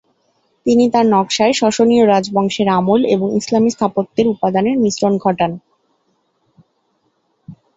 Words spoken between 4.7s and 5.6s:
মিশ্রণ ঘটান।